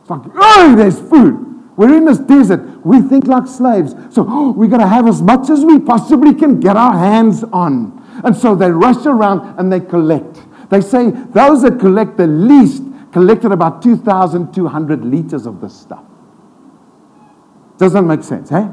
[0.00, 1.46] It's like, oh, there's food.
[1.76, 2.84] We're in this desert.
[2.84, 3.94] We think like slaves.
[4.10, 7.42] So oh, we're going to have as much as we possibly can get our hands
[7.44, 7.96] on.
[8.24, 10.40] And so they rush around and they collect.
[10.68, 12.82] They say those that collect the least
[13.12, 16.04] collected about 2,200 liters of this stuff.
[17.78, 18.70] Doesn't make sense, eh?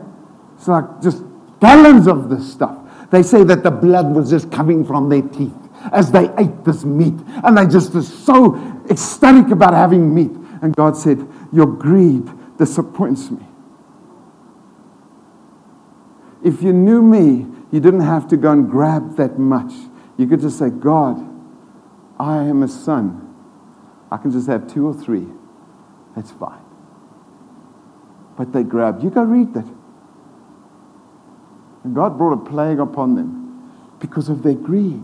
[0.58, 1.24] It's like just
[1.62, 2.78] gallons of this stuff.
[3.10, 6.84] They say that the blood was just coming from their teeth as they ate this
[6.84, 7.16] meat.
[7.44, 8.56] And they just are so
[8.90, 10.32] ecstatic about having meat.
[10.62, 13.46] And God said, Your greed disappoints me.
[16.44, 19.74] If you knew me, you didn't have to go and grab that much.
[20.18, 21.24] You could just say, God,
[22.20, 23.24] I am a son.
[24.12, 25.28] I can just have two or three.
[26.16, 26.62] That's fine.
[28.38, 29.04] But they grabbed.
[29.04, 29.68] You go read that.
[31.84, 35.04] And God brought a plague upon them because of their greed.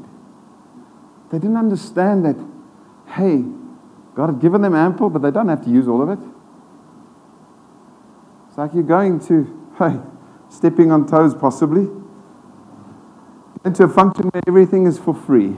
[1.33, 2.35] They didn't understand that,
[3.07, 3.43] hey,
[4.13, 6.19] God had given them ample, but they don't have to use all of it.
[8.47, 9.99] It's like you're going to, hey,
[10.49, 11.89] stepping on toes possibly,
[13.65, 15.55] into a function where everything is for free.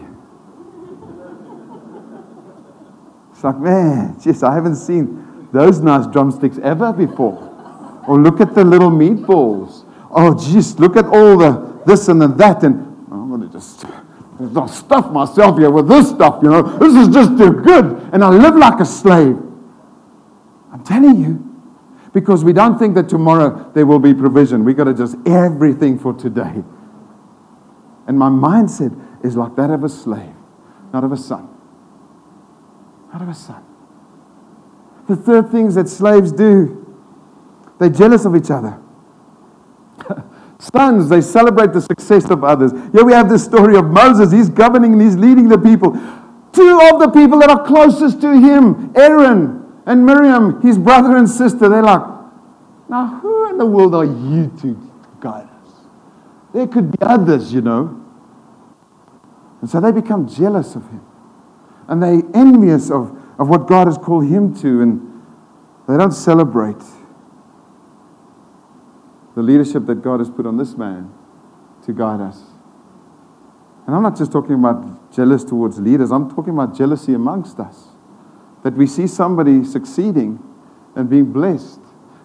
[3.34, 7.52] It's like, man, just I haven't seen those nice drumsticks ever before.
[8.08, 9.86] Or look at the little meatballs.
[10.10, 12.64] Oh, just look at all the this and the that.
[12.64, 12.76] And
[13.12, 13.86] I'm going to just
[14.40, 16.62] I'll stuff myself here with this stuff, you know.
[16.62, 18.10] This is just too good.
[18.14, 19.38] And I live like a slave.
[20.72, 21.42] I'm telling you.
[22.12, 24.64] Because we don't think that tomorrow there will be provision.
[24.64, 26.64] We've got to just everything for today.
[28.08, 30.34] And my mindset is like that of a slave,
[30.94, 31.50] not of a son.
[33.12, 33.64] Not of a son.
[35.08, 36.96] The third things that slaves do,
[37.80, 38.80] they're jealous of each other.
[40.60, 42.72] Sons, they celebrate the success of others.
[42.92, 44.32] Here we have the story of Moses.
[44.32, 45.92] He's governing and he's leading the people.
[46.54, 51.30] Two of the people that are closest to him, Aaron and Miriam, his brother and
[51.30, 52.02] sister, they're like,
[52.90, 55.74] now who in the world are you to guide us?
[56.54, 58.02] There could be others, you know.
[59.62, 61.06] And so they become jealous of him.
[61.88, 65.24] And they envious of, of what God has called him to, and
[65.88, 66.82] they don't celebrate
[69.36, 71.14] the leadership that God has put on this man
[71.86, 72.42] to guide us.
[73.86, 77.90] And I'm not just talking about jealous towards leaders, I'm talking about jealousy amongst us.
[78.64, 80.42] That we see somebody succeeding
[80.96, 81.82] and being blessed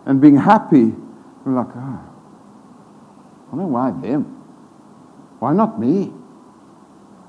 [0.07, 0.95] and being happy.
[1.45, 2.01] We're like, oh,
[3.47, 4.25] I don't know why them?
[5.39, 6.13] Why not me?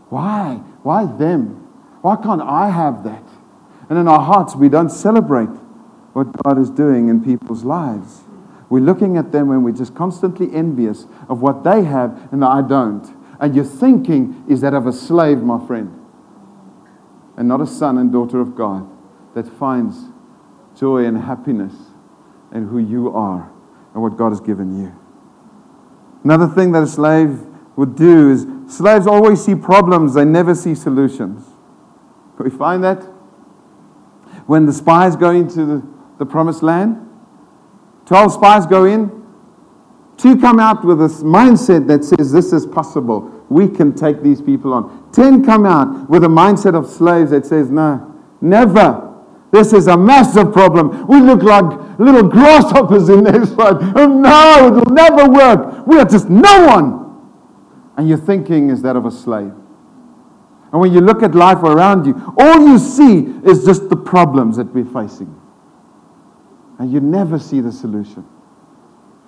[0.09, 0.61] Why?
[0.83, 1.67] Why them?
[2.01, 3.23] Why can't I have that?
[3.89, 5.49] And in our hearts, we don't celebrate
[6.13, 8.20] what God is doing in people's lives.
[8.71, 12.61] We're looking at them and we're just constantly envious of what they have and I
[12.61, 13.05] don't.
[13.37, 15.99] And your thinking is that of a slave, my friend,
[17.35, 18.89] and not a son and daughter of God
[19.35, 20.05] that finds
[20.73, 21.73] joy and happiness
[22.53, 23.51] in who you are
[23.93, 24.97] and what God has given you.
[26.23, 27.41] Another thing that a slave
[27.75, 31.45] would do is slaves always see problems, they never see solutions.
[32.37, 33.03] We find that?
[34.47, 35.87] When the spies go into the,
[36.19, 37.09] the promised land,
[38.11, 39.09] 12 spies go in.
[40.17, 43.21] Two come out with this mindset that says this is possible.
[43.47, 45.09] We can take these people on.
[45.13, 49.17] 10 come out with a mindset of slaves that says, no, never.
[49.53, 51.07] This is a massive problem.
[51.07, 51.63] We look like
[51.99, 53.77] little grasshoppers in this fight.
[53.95, 55.87] Oh, no, it will never work.
[55.87, 57.31] We are just no one.
[57.95, 59.53] And your thinking is that of a slave.
[60.73, 64.57] And when you look at life around you, all you see is just the problems
[64.57, 65.40] that we're facing
[66.81, 68.25] and you never see the solution.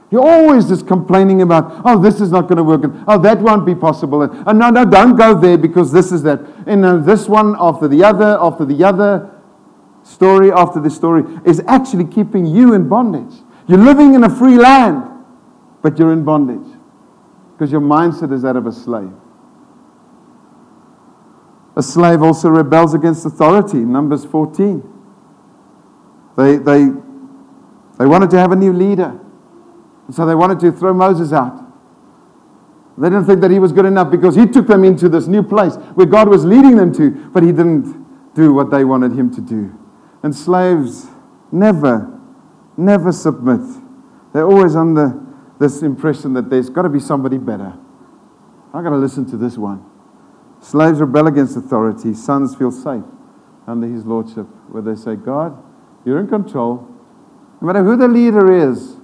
[0.10, 3.39] You're always just complaining about, oh, this is not going to work, and oh, that
[3.39, 6.39] won't be possible, and oh, no, no, don't go there because this is that.
[6.66, 9.30] And uh, this one after the other, after the other,
[10.01, 13.39] story after the story is actually keeping you in bondage.
[13.68, 15.04] You're living in a free land,
[15.84, 16.76] but you're in bondage
[17.54, 19.14] because your mindset is that of a slave.
[21.76, 24.89] A slave also rebels against authority, Numbers 14.
[26.36, 26.88] They, they
[27.98, 29.20] they wanted to have a new leader.
[30.12, 31.60] So they wanted to throw Moses out.
[32.98, 35.41] They didn't think that he was good enough because he took them into this new
[35.41, 39.34] place where God was leading them to, but he didn't do what they wanted him
[39.34, 39.78] to do.
[40.22, 41.08] And slaves
[41.52, 42.20] never,
[42.78, 43.62] never submit.
[44.34, 45.20] They're always under
[45.60, 47.74] this impression that there's got to be somebody better.
[48.74, 49.86] I've got to listen to this one.
[50.62, 52.14] Slaves rebel against authority.
[52.14, 53.04] Sons feel safe
[53.68, 55.62] under his lordship, where they say, God,
[56.06, 56.88] you're in control.
[57.64, 58.97] No matter who the leader is,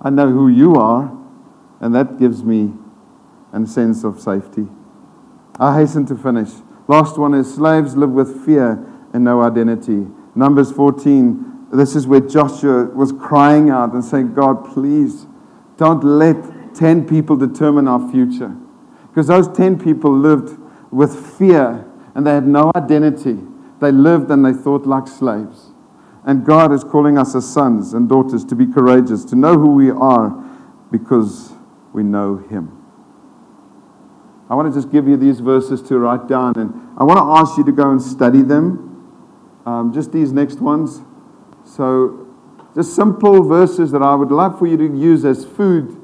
[0.00, 1.16] I know who you are,
[1.78, 2.72] and that gives me
[3.52, 4.66] a sense of safety.
[5.60, 6.50] I hasten to finish.
[6.88, 10.08] Last one is slaves live with fear and no identity.
[10.34, 15.28] Numbers 14, this is where Joshua was crying out and saying, God, please
[15.76, 18.52] don't let 10 people determine our future.
[19.10, 20.58] Because those 10 people lived
[20.90, 23.38] with fear and they had no identity.
[23.78, 25.71] They lived and they thought like slaves.
[26.24, 29.74] And God is calling us as sons and daughters to be courageous, to know who
[29.74, 30.30] we are
[30.90, 31.52] because
[31.92, 32.78] we know Him.
[34.48, 37.40] I want to just give you these verses to write down, and I want to
[37.40, 38.88] ask you to go and study them.
[39.64, 41.00] Um, just these next ones.
[41.64, 42.28] So,
[42.74, 46.00] just simple verses that I would love for you to use as food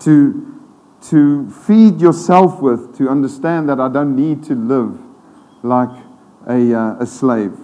[0.00, 0.62] to,
[1.08, 4.98] to feed yourself with, to understand that I don't need to live
[5.62, 6.04] like
[6.46, 7.56] a, uh, a slave.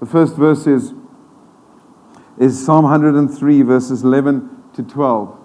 [0.00, 0.92] The first verse is,
[2.38, 5.36] is Psalm 103, verses 11 to 12.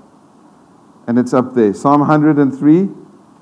[1.08, 1.74] And it's up there.
[1.74, 2.90] Psalm 103,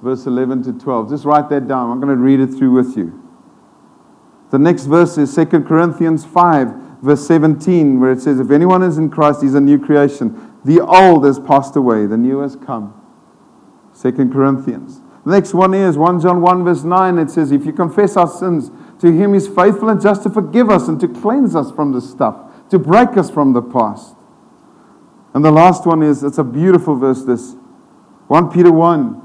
[0.02, 1.10] verse 11 to 12.
[1.10, 1.92] Just write that down.
[1.92, 3.18] I'm going to read it through with you.
[4.52, 8.98] The next verse is 2 Corinthians 5, verse 17, where it says, If anyone is
[8.98, 10.60] in Christ, he's a new creation.
[10.66, 12.94] The old has passed away, the new has come.
[14.00, 15.02] 2 Corinthians.
[15.26, 17.18] The next one is 1 John 1, verse 9.
[17.20, 20.70] It says, If you confess our sins, to him is faithful and just to forgive
[20.70, 24.16] us and to cleanse us from the stuff, to break us from the past.
[25.34, 27.56] And the last one is, it's a beautiful verse, this
[28.28, 29.22] 1 Peter 1,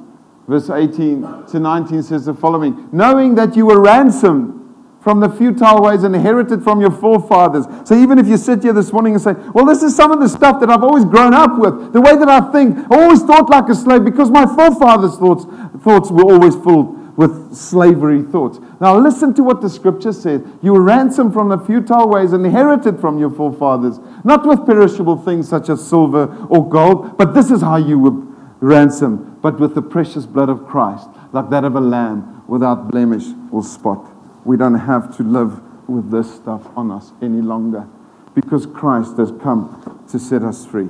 [0.49, 4.53] verse 18 to 19 says the following Knowing that you were ransomed
[5.01, 7.67] from the futile ways inherited from your forefathers.
[7.89, 10.19] So even if you sit here this morning and say, Well, this is some of
[10.19, 13.23] the stuff that I've always grown up with, the way that I think, I always
[13.23, 15.45] thought like a slave because my forefathers' thoughts,
[15.85, 18.59] thoughts were always full with slavery thoughts.
[18.81, 20.43] Now, listen to what the scripture says.
[20.62, 25.49] You were ransomed from the futile ways inherited from your forefathers, not with perishable things
[25.49, 28.27] such as silver or gold, but this is how you were
[28.61, 33.25] ransomed, but with the precious blood of Christ, like that of a lamb without blemish
[33.51, 34.11] or spot.
[34.45, 37.87] We don't have to live with this stuff on us any longer
[38.35, 40.89] because Christ has come to set us free.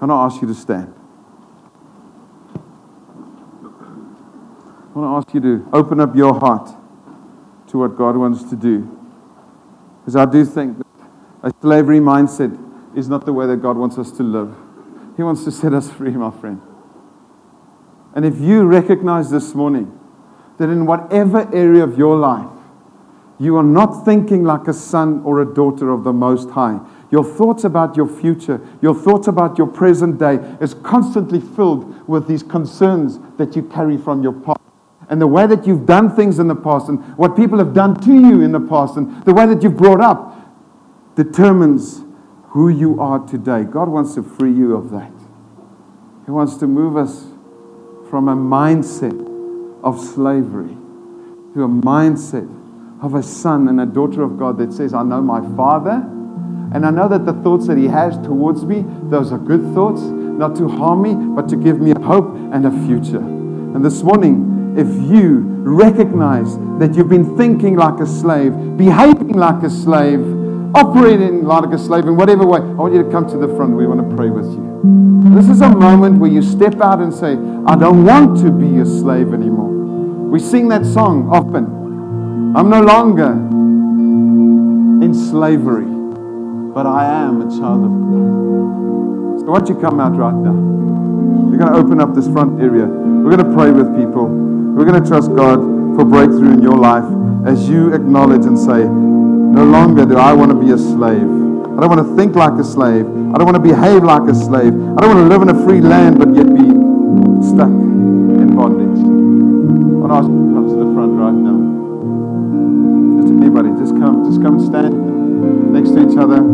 [0.00, 0.95] And I ask you to stand.
[4.96, 6.70] I want to ask you to open up your heart
[7.68, 8.90] to what God wants to do.
[10.00, 10.86] Because I do think that
[11.42, 12.56] a slavery mindset
[12.96, 14.56] is not the way that God wants us to live.
[15.18, 16.62] He wants to set us free, my friend.
[18.14, 20.00] And if you recognize this morning
[20.56, 22.48] that in whatever area of your life
[23.38, 26.80] you are not thinking like a son or a daughter of the Most High,
[27.10, 32.26] your thoughts about your future, your thoughts about your present day is constantly filled with
[32.26, 34.56] these concerns that you carry from your past
[35.08, 37.98] and the way that you've done things in the past and what people have done
[38.00, 40.34] to you in the past and the way that you've brought up
[41.14, 42.02] determines
[42.48, 43.62] who you are today.
[43.62, 45.12] God wants to free you of that.
[46.24, 47.26] He wants to move us
[48.10, 49.14] from a mindset
[49.82, 50.76] of slavery
[51.54, 52.52] to a mindset
[53.02, 56.02] of a son and a daughter of God that says, I know my Father,
[56.72, 60.00] and I know that the thoughts that He has towards me, those are good thoughts,
[60.02, 63.18] not to harm me, but to give me hope and a future.
[63.18, 69.62] And this morning, if you recognize that you've been thinking like a slave, behaving like
[69.62, 70.20] a slave,
[70.74, 73.74] operating like a slave in whatever way, I want you to come to the front.
[73.74, 75.32] We want to pray with you.
[75.34, 77.32] This is a moment where you step out and say,
[77.66, 79.72] I don't want to be a slave anymore.
[80.30, 81.64] We sing that song often.
[82.54, 83.32] I'm no longer
[85.04, 85.86] in slavery,
[86.74, 89.40] but I am a child of God.
[89.40, 90.52] So, why don't you come out right now?
[90.52, 92.86] We're going to open up this front area.
[92.86, 94.46] We're going to pray with people.
[94.76, 95.56] We're going to trust God
[95.96, 97.08] for breakthrough in your life
[97.46, 101.22] as you acknowledge and say, No longer do I want to be a slave.
[101.22, 103.06] I don't want to think like a slave.
[103.06, 104.74] I don't want to behave like a slave.
[104.74, 106.68] I don't want to live in a free land but yet be
[107.40, 109.00] stuck in bondage.
[109.00, 111.56] I want to ask you to come to the front right now.
[113.22, 114.28] Just anybody, just come.
[114.28, 116.44] Just come and stand next to each other.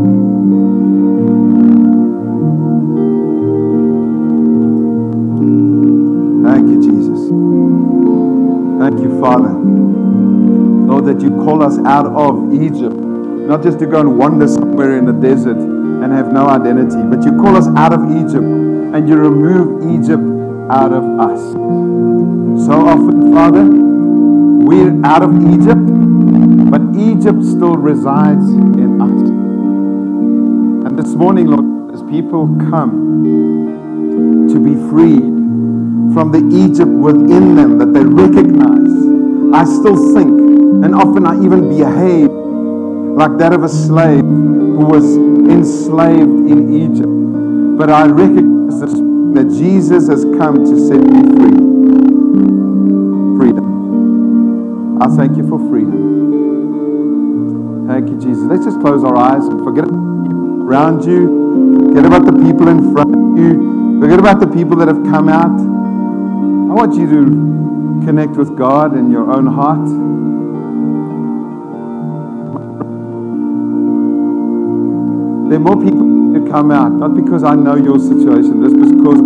[6.47, 6.83] Thank you,
[8.91, 9.53] Father.
[9.53, 14.99] Lord, that you call us out of Egypt, not just to go and wander somewhere
[14.99, 19.09] in the desert and have no identity, but you call us out of Egypt and
[19.09, 20.23] you remove Egypt
[20.69, 21.41] out of us.
[22.67, 25.87] So often, Father, we're out of Egypt,
[26.69, 29.31] but Egypt still resides in us.
[30.89, 35.32] And this morning, Lord, as people come to be freed
[36.13, 38.93] from the Egypt within them that they recognize.
[39.55, 40.31] I still think,
[40.85, 47.79] and often I even behave like that of a slave who was enslaved in Egypt.
[47.79, 51.59] But I recognize that Jesus has come to set me free.
[53.39, 55.03] Freedom.
[55.03, 56.13] I thank you for freedom.
[57.89, 58.45] Thank you, Jesus.
[58.45, 61.89] Let's just close our eyes and forget around you.
[61.89, 64.01] Forget about the people in front of you.
[64.01, 65.72] Forget about the people that have come out.
[66.73, 69.85] I want you to connect with God in your own heart.
[75.51, 79.19] There are more people who come out, not because I know your situation, just because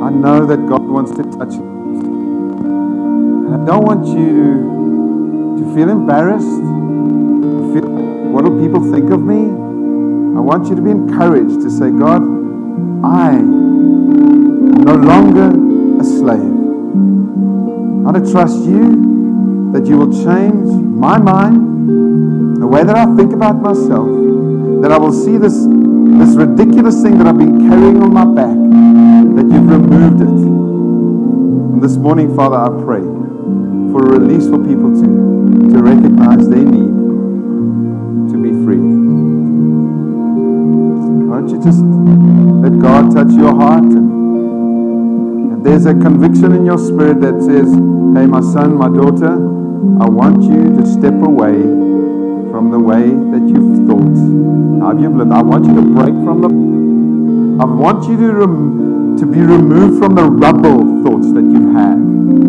[0.00, 1.64] I know that God wants to touch you.
[3.52, 6.46] I don't want you to, to feel embarrassed.
[6.46, 7.90] Feel,
[8.30, 9.40] what do people think of me?
[10.38, 12.22] I want you to be encouraged to say, God,
[13.04, 13.63] I
[14.84, 15.48] no longer
[15.98, 16.52] a slave.
[18.04, 23.06] I want to trust you that you will change my mind, the way that I
[23.16, 24.06] think about myself,
[24.82, 28.54] that I will see this, this ridiculous thing that I've been carrying on my back,
[29.36, 30.28] that you've removed it.
[30.28, 33.00] And this morning, Father, I pray
[33.90, 36.92] for a release for people to, to recognize their need
[38.32, 38.84] to be free.
[41.24, 44.03] Why don't you just let God touch your heart
[45.64, 47.72] there's a conviction in your spirit that says,
[48.14, 49.32] Hey, my son, my daughter,
[49.98, 51.56] I want you to step away
[52.52, 54.44] from the way that you've thought.
[55.00, 56.48] You've lived, I want you to break from the.
[57.62, 61.98] I want you to, rem, to be removed from the rubble thoughts that you've had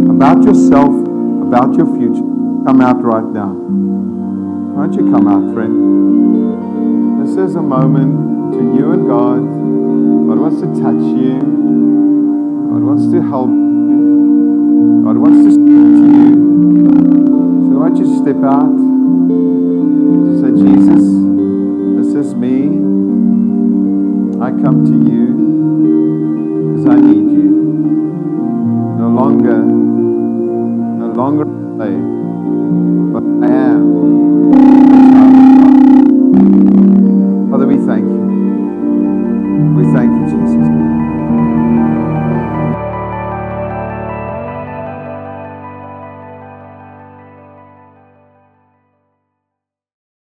[0.09, 2.21] about yourself, about your future.
[2.67, 3.53] Come out right now.
[4.75, 7.21] Why don't you come out, friend?
[7.25, 9.41] This is a moment between you and God.
[10.27, 11.64] God wants to touch you.
[12.95, 15.01] Wants to help you.
[15.03, 16.31] God wants to speak to you.
[17.67, 18.77] So why don't you step out?
[20.39, 21.03] Say, Jesus,
[21.97, 22.57] this is me.
[24.39, 25.27] I come to you
[26.71, 27.51] because I need you.
[28.97, 29.59] No longer,
[31.03, 31.43] no longer
[31.75, 32.07] slave,
[33.11, 33.74] but I am.